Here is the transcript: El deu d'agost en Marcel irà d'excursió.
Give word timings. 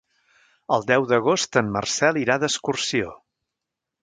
El 0.77 0.85
deu 0.91 1.05
d'agost 1.11 1.59
en 1.63 1.69
Marcel 1.75 2.19
irà 2.23 2.39
d'excursió. 2.45 3.15